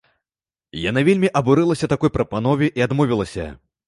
Яна 0.89 1.03
вельмі 1.09 1.29
абурылася 1.41 1.89
такой 1.93 2.13
прапанове 2.15 2.71
і 2.81 2.85
адмовілася. 2.87 3.45